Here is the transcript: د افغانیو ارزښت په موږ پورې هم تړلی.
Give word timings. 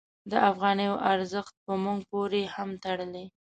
د 0.31 0.33
افغانیو 0.51 1.01
ارزښت 1.13 1.53
په 1.65 1.73
موږ 1.83 1.99
پورې 2.11 2.41
هم 2.55 2.69
تړلی. 2.83 3.25